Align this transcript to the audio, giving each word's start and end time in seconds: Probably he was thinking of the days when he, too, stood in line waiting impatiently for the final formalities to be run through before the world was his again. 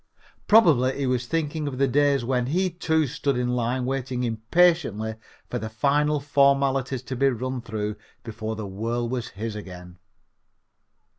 Probably 0.47 0.97
he 0.97 1.05
was 1.05 1.27
thinking 1.27 1.67
of 1.67 1.77
the 1.77 1.87
days 1.87 2.25
when 2.25 2.47
he, 2.47 2.71
too, 2.71 3.05
stood 3.05 3.37
in 3.37 3.49
line 3.49 3.85
waiting 3.85 4.23
impatiently 4.23 5.13
for 5.47 5.59
the 5.59 5.69
final 5.69 6.19
formalities 6.19 7.03
to 7.03 7.15
be 7.15 7.29
run 7.29 7.61
through 7.61 7.97
before 8.23 8.55
the 8.55 8.65
world 8.65 9.11
was 9.11 9.27
his 9.27 9.55
again. 9.55 9.99